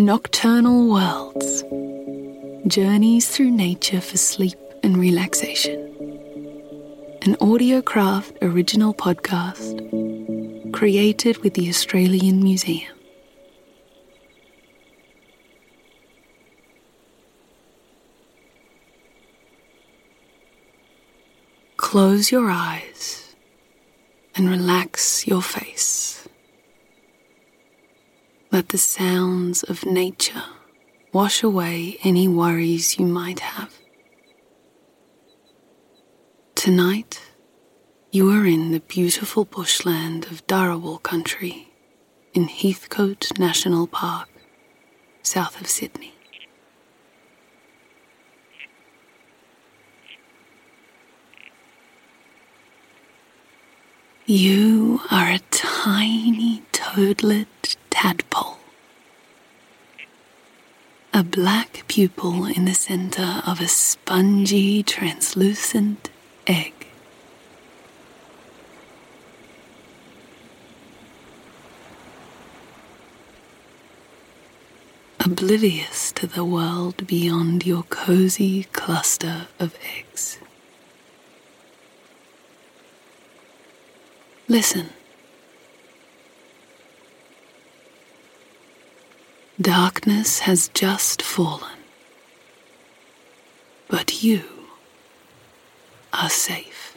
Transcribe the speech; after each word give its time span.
Nocturnal 0.00 0.88
Worlds 0.88 1.62
Journeys 2.66 3.28
through 3.28 3.50
nature 3.50 4.00
for 4.00 4.16
sleep 4.16 4.56
and 4.82 4.96
relaxation. 4.96 5.78
An 7.20 7.36
Audiocraft 7.36 8.38
original 8.40 8.94
podcast 8.94 9.76
created 10.72 11.36
with 11.42 11.52
the 11.52 11.68
Australian 11.68 12.42
Museum. 12.42 12.96
Close 21.76 22.32
your 22.32 22.50
eyes 22.50 23.36
and 24.34 24.48
relax 24.48 25.26
your 25.26 25.42
face. 25.42 26.19
Let 28.52 28.70
the 28.70 28.78
sounds 28.78 29.62
of 29.62 29.86
nature 29.86 30.42
wash 31.12 31.44
away 31.44 31.98
any 32.02 32.26
worries 32.26 32.98
you 32.98 33.06
might 33.06 33.38
have. 33.38 33.72
Tonight, 36.56 37.20
you 38.10 38.28
are 38.32 38.44
in 38.44 38.72
the 38.72 38.80
beautiful 38.80 39.44
bushland 39.44 40.24
of 40.24 40.44
Dharawal 40.48 41.00
country 41.00 41.68
in 42.34 42.48
Heathcote 42.48 43.38
National 43.38 43.86
Park, 43.86 44.28
south 45.22 45.60
of 45.60 45.68
Sydney. 45.68 46.14
You 54.26 55.00
are 55.08 55.30
a 55.30 55.38
tiny 55.52 56.64
toadlet 56.94 57.76
tadpole. 57.88 58.58
A 61.14 61.22
black 61.22 61.84
pupil 61.86 62.46
in 62.46 62.64
the 62.64 62.74
center 62.74 63.42
of 63.46 63.60
a 63.60 63.68
spongy, 63.68 64.82
translucent 64.82 66.10
egg. 66.48 66.74
Oblivious 75.20 76.10
to 76.12 76.26
the 76.26 76.44
world 76.44 77.06
beyond 77.06 77.64
your 77.64 77.84
cozy 77.84 78.64
cluster 78.64 79.46
of 79.60 79.76
eggs. 79.96 80.38
Listen. 84.48 84.90
Darkness 89.60 90.38
has 90.40 90.68
just 90.68 91.20
fallen, 91.20 91.76
but 93.88 94.22
you 94.22 94.42
are 96.14 96.30
safe. 96.30 96.96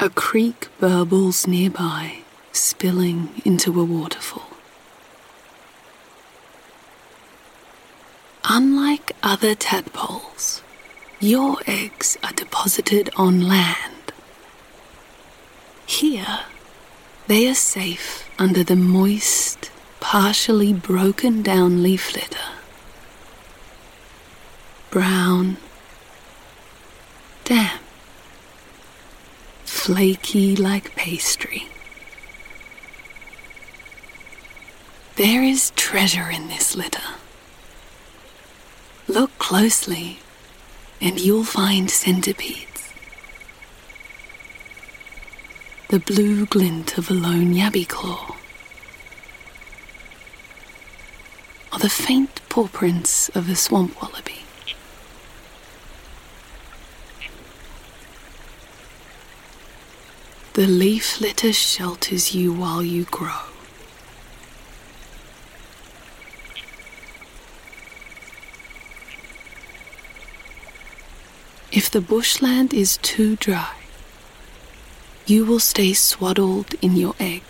A 0.00 0.10
creek 0.10 0.66
burbles 0.80 1.46
nearby, 1.46 2.22
spilling 2.50 3.28
into 3.44 3.80
a 3.80 3.84
waterfall. 3.84 4.48
Unlike 8.44 9.12
other 9.22 9.54
tadpoles, 9.54 10.60
your 11.20 11.58
eggs 11.68 12.18
are 12.24 12.32
deposited 12.32 13.08
on 13.16 13.42
land. 13.42 13.91
Here, 15.86 16.40
they 17.26 17.48
are 17.48 17.54
safe 17.54 18.28
under 18.38 18.64
the 18.64 18.76
moist, 18.76 19.70
partially 20.00 20.72
broken 20.72 21.42
down 21.42 21.82
leaf 21.82 22.14
litter. 22.14 22.38
Brown, 24.90 25.56
damp, 27.44 27.80
flaky 29.64 30.54
like 30.56 30.94
pastry. 30.96 31.68
There 35.16 35.42
is 35.42 35.72
treasure 35.76 36.30
in 36.30 36.48
this 36.48 36.74
litter. 36.74 37.14
Look 39.06 39.36
closely, 39.38 40.20
and 41.00 41.20
you'll 41.20 41.44
find 41.44 41.90
centipedes. 41.90 42.71
The 45.92 45.98
blue 45.98 46.46
glint 46.46 46.96
of 46.96 47.10
a 47.10 47.12
lone 47.12 47.52
yabby 47.52 47.86
claw, 47.86 48.34
or 51.70 51.78
the 51.80 51.90
faint 51.90 52.40
paw 52.48 52.66
prints 52.68 53.28
of 53.34 53.46
a 53.50 53.54
swamp 53.54 54.00
wallaby. 54.00 54.38
The 60.54 60.66
leaf 60.66 61.20
litter 61.20 61.52
shelters 61.52 62.34
you 62.34 62.54
while 62.54 62.82
you 62.82 63.04
grow. 63.04 63.42
If 71.70 71.90
the 71.90 72.00
bushland 72.00 72.72
is 72.72 72.96
too 72.96 73.36
dry, 73.36 73.81
you 75.26 75.44
will 75.44 75.60
stay 75.60 75.92
swaddled 75.92 76.74
in 76.82 76.96
your 76.96 77.14
egg, 77.20 77.42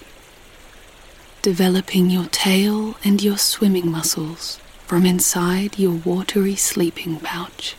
developing 1.40 2.10
your 2.10 2.26
tail 2.26 2.96
and 3.04 3.22
your 3.22 3.38
swimming 3.38 3.90
muscles 3.90 4.58
from 4.86 5.06
inside 5.06 5.78
your 5.78 5.94
watery 6.04 6.54
sleeping 6.54 7.18
pouch. 7.18 7.74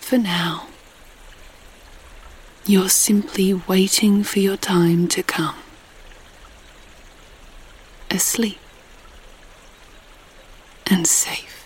For 0.00 0.18
now, 0.18 0.68
you're 2.66 2.88
simply 2.88 3.54
waiting 3.54 4.22
for 4.22 4.38
your 4.38 4.56
time 4.56 5.08
to 5.08 5.22
come. 5.22 5.56
Asleep 8.10 8.58
and 10.86 11.06
safe. 11.06 11.57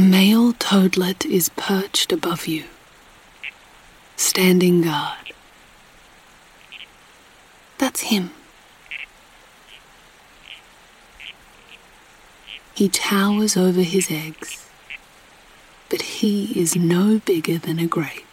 A 0.00 0.02
male 0.02 0.54
toadlet 0.54 1.26
is 1.26 1.50
perched 1.50 2.10
above 2.10 2.46
you, 2.46 2.64
standing 4.16 4.80
guard. 4.80 5.34
That's 7.76 8.00
him. 8.00 8.30
He 12.74 12.88
towers 12.88 13.58
over 13.58 13.82
his 13.82 14.10
eggs, 14.10 14.70
but 15.90 16.00
he 16.00 16.58
is 16.58 16.74
no 16.74 17.18
bigger 17.18 17.58
than 17.58 17.78
a 17.78 17.86
grape. 17.86 18.24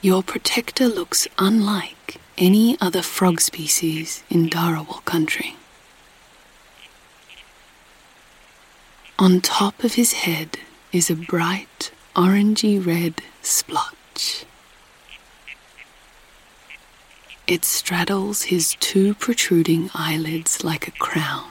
Your 0.00 0.24
protector 0.24 0.88
looks 0.88 1.28
unlike 1.38 2.16
any 2.36 2.76
other 2.80 3.02
frog 3.02 3.40
species 3.40 4.24
in 4.28 4.50
Dharawal 4.50 5.04
country. 5.04 5.54
On 9.20 9.42
top 9.42 9.84
of 9.84 9.96
his 9.96 10.14
head 10.24 10.60
is 10.92 11.10
a 11.10 11.14
bright 11.14 11.90
orangey 12.16 12.78
red 12.78 13.20
splotch. 13.42 14.46
It 17.46 17.66
straddles 17.66 18.44
his 18.44 18.76
two 18.80 19.12
protruding 19.12 19.90
eyelids 19.94 20.64
like 20.64 20.88
a 20.88 20.92
crown. 20.92 21.50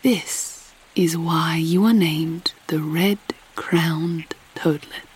This 0.00 0.72
is 0.96 1.18
why 1.18 1.56
you 1.56 1.84
are 1.84 1.92
named 1.92 2.54
the 2.68 2.78
red 2.80 3.18
crowned 3.56 4.34
toadlet. 4.54 5.09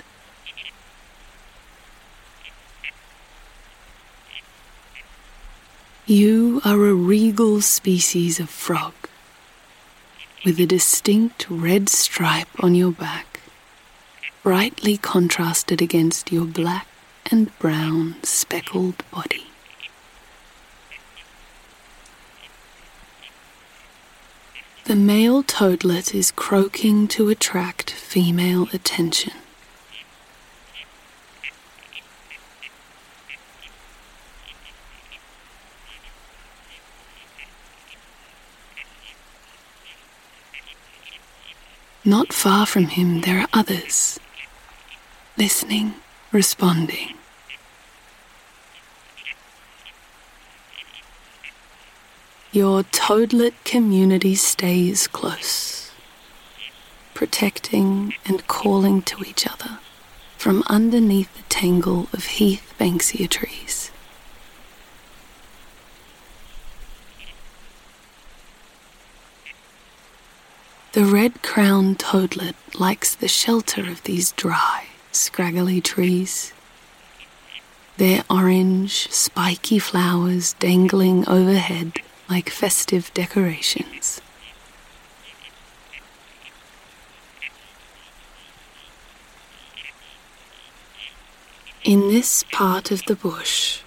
You 6.06 6.60
are 6.66 6.84
a 6.84 6.92
regal 6.92 7.62
species 7.62 8.38
of 8.38 8.50
frog 8.50 8.92
with 10.44 10.60
a 10.60 10.66
distinct 10.66 11.46
red 11.48 11.88
stripe 11.88 12.62
on 12.62 12.74
your 12.74 12.92
back, 12.92 13.40
brightly 14.42 14.98
contrasted 14.98 15.80
against 15.80 16.30
your 16.30 16.44
black 16.44 16.86
and 17.30 17.58
brown 17.58 18.16
speckled 18.22 19.02
body. 19.10 19.46
The 24.84 24.96
male 24.96 25.42
toadlet 25.42 26.14
is 26.14 26.30
croaking 26.30 27.08
to 27.08 27.30
attract 27.30 27.92
female 27.92 28.68
attention. 28.74 29.32
Not 42.06 42.34
far 42.34 42.66
from 42.66 42.88
him, 42.88 43.22
there 43.22 43.40
are 43.40 43.48
others, 43.54 44.20
listening, 45.38 45.94
responding. 46.32 47.14
Your 52.52 52.82
toadlet 52.82 53.54
community 53.64 54.34
stays 54.34 55.06
close, 55.06 55.92
protecting 57.14 58.12
and 58.26 58.46
calling 58.48 59.00
to 59.02 59.24
each 59.24 59.46
other 59.46 59.78
from 60.36 60.62
underneath 60.66 61.34
the 61.34 61.42
tangle 61.44 62.08
of 62.12 62.26
heath 62.26 62.74
banksia 62.78 63.30
trees. 63.30 63.90
The 70.94 71.04
red 71.04 71.42
crowned 71.42 71.98
toadlet 71.98 72.54
likes 72.78 73.16
the 73.16 73.26
shelter 73.26 73.80
of 73.80 74.04
these 74.04 74.30
dry, 74.30 74.86
scraggly 75.10 75.80
trees. 75.80 76.52
Their 77.96 78.22
orange, 78.30 79.10
spiky 79.10 79.80
flowers 79.80 80.52
dangling 80.52 81.28
overhead 81.28 81.94
like 82.30 82.48
festive 82.48 83.12
decorations. 83.12 84.20
In 91.82 92.02
this 92.02 92.44
part 92.52 92.92
of 92.92 93.04
the 93.06 93.16
bush, 93.16 93.80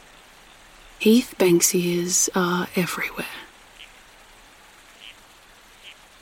heath 1.00 1.36
banksias 1.40 2.28
are 2.36 2.64
uh, 2.64 2.66
everywhere 2.76 3.47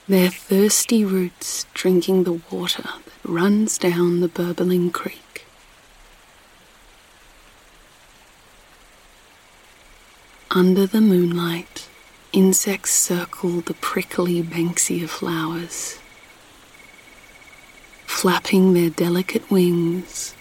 their 0.08 0.30
thirsty 0.30 1.04
roots 1.04 1.66
drinking 1.74 2.22
the 2.22 2.40
water 2.50 2.82
that 2.82 3.02
runs 3.24 3.76
down 3.76 4.20
the 4.20 4.28
burbling 4.28 4.90
creek. 4.90 5.44
Under 10.50 10.86
the 10.86 11.00
moonlight, 11.00 11.88
insects 12.32 12.92
circle 12.92 13.60
the 13.60 13.74
prickly 13.74 14.42
banksia 14.42 15.08
flowers, 15.08 15.98
flapping 18.06 18.74
their 18.74 18.90
delicate 18.90 19.50
wings. 19.50 20.34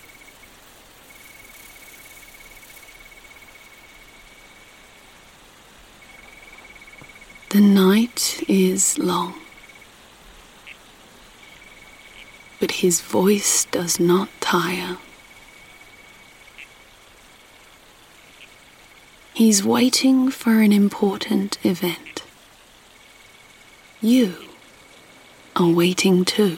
The 7.50 7.62
night 7.62 8.44
is 8.48 9.00
long. 9.00 9.45
But 12.66 12.82
his 12.82 13.00
voice 13.00 13.66
does 13.66 14.00
not 14.00 14.28
tire. 14.42 14.98
He's 19.36 19.64
waiting 19.64 20.32
for 20.32 20.62
an 20.62 20.74
important 20.74 21.60
event. 21.64 22.24
You 24.02 24.34
are 25.56 25.70
waiting 25.70 26.26
too. 26.26 26.58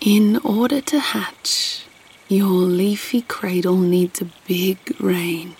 In 0.00 0.36
order 0.44 0.80
to 0.82 1.00
hatch, 1.00 1.84
your 2.28 2.62
leafy 2.80 3.22
cradle 3.22 3.76
needs 3.76 4.20
a 4.20 4.30
big 4.46 4.78
rain 5.00 5.56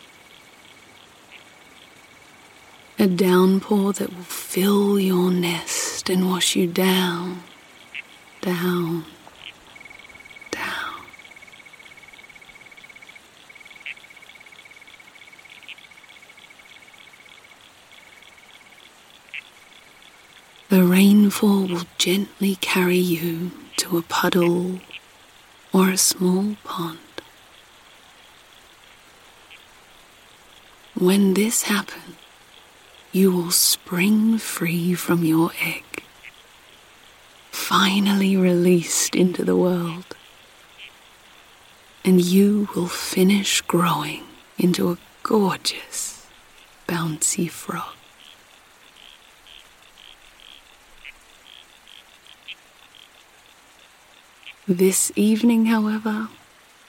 a 3.06 3.08
downpour 3.08 3.92
that 3.92 4.12
will 4.12 4.24
fill 4.24 4.98
your 4.98 5.30
nest 5.30 6.10
and 6.10 6.28
wash 6.28 6.56
you 6.56 6.66
down, 6.66 7.40
down, 8.40 9.04
down. 10.50 10.94
The 20.68 20.82
rainfall 20.82 21.68
will 21.68 21.86
gently 21.98 22.56
carry 22.56 22.98
you 22.98 23.52
to 23.76 23.98
a 23.98 24.02
puddle 24.02 24.80
or 25.72 25.90
a 25.90 25.96
small 25.96 26.56
pond. 26.64 26.98
When 30.98 31.34
this 31.34 31.64
happens, 31.64 32.05
you 33.16 33.32
will 33.32 33.50
spring 33.50 34.36
free 34.36 34.92
from 34.92 35.24
your 35.24 35.50
egg, 35.62 36.02
finally 37.50 38.36
released 38.36 39.14
into 39.14 39.42
the 39.42 39.56
world, 39.56 40.14
and 42.04 42.20
you 42.20 42.68
will 42.76 42.86
finish 42.86 43.62
growing 43.62 44.22
into 44.58 44.90
a 44.90 44.98
gorgeous, 45.22 46.26
bouncy 46.86 47.48
frog. 47.48 47.96
This 54.68 55.10
evening, 55.16 55.64
however, 55.66 56.28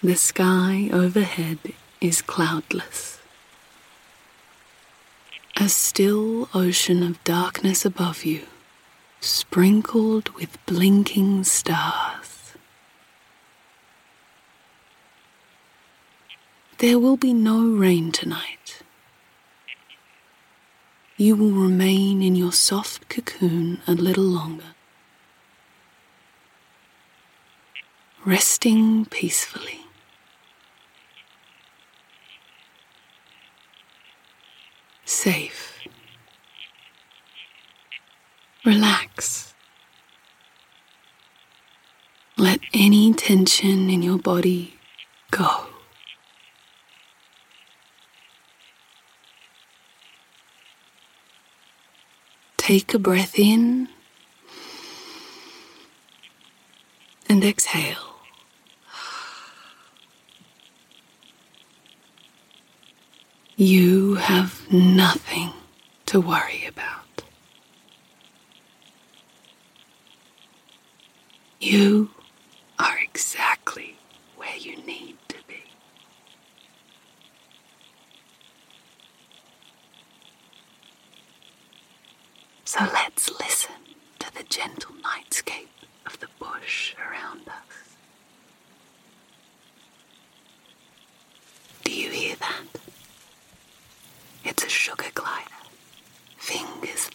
the 0.04 0.18
sky 0.18 0.90
overhead 0.92 1.60
is 2.02 2.22
cloudless. 2.22 3.17
A 5.60 5.70
still 5.70 6.50
ocean 6.54 7.02
of 7.02 7.24
darkness 7.24 7.84
above 7.84 8.24
you, 8.24 8.46
sprinkled 9.20 10.30
with 10.36 10.64
blinking 10.68 11.46
stars. 11.46 12.54
There 16.78 17.00
will 17.00 17.18
be 17.18 17.34
no 17.34 17.68
rain 17.68 18.12
tonight. 18.12 18.84
You 21.18 21.36
will 21.36 21.50
remain 21.50 22.22
in 22.22 22.36
your 22.36 22.54
soft 22.54 23.10
cocoon 23.10 23.82
a 23.88 23.94
little 23.94 24.26
longer, 24.26 24.76
resting 28.24 29.06
peacefully. 29.06 29.87
Safe. 35.08 35.80
Relax. 38.66 39.54
Let 42.38 42.60
any 42.74 43.14
tension 43.14 43.90
in 43.90 44.04
your 44.04 44.20
body 44.20 44.76
go. 45.32 45.68
Take 52.58 52.94
a 52.94 53.00
breath 53.00 53.40
in 53.40 53.88
and 57.30 57.44
exhale. 57.44 58.18
You 63.56 64.16
have 64.16 64.57
nothing 64.72 65.52
to 66.08 66.20
worry 66.22 66.66
about. 66.68 67.24
You 71.60 72.12
are 72.80 72.98
exactly 73.02 73.98
where 74.36 74.56
you 74.58 74.78
need 74.84 75.18
to 75.30 75.38
be. 75.48 75.64
So 82.66 82.80
let's 82.94 83.30
listen 83.40 83.76
to 84.20 84.34
the 84.34 84.44
gentle 84.44 84.96
nightscape 84.96 85.68
of 86.06 86.20
the 86.20 86.28
bush. 86.40 86.96
around 87.00 87.48
us. 87.48 87.96
Do 91.84 91.92
you 91.94 92.10
hear 92.10 92.36
that? 92.36 92.77
It's 94.50 94.64
a 94.64 94.70
sugar 94.70 95.12
glider, 95.14 95.62
fingers 96.38 97.07